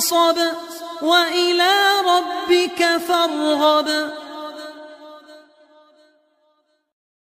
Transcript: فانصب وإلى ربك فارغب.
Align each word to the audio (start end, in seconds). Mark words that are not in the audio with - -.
فانصب 0.00 0.38
وإلى 1.02 1.72
ربك 2.06 2.96
فارغب. 3.08 3.88